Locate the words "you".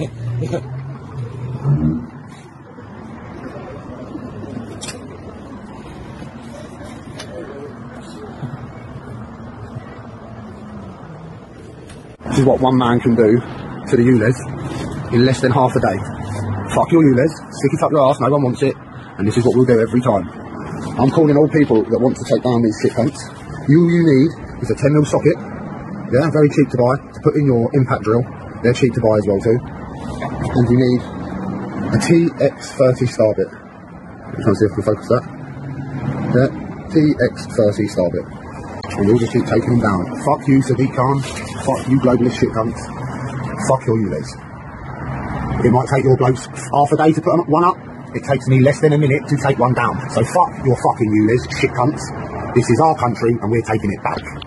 23.68-23.84, 23.90-24.00, 30.70-30.78, 40.48-40.60, 41.88-42.00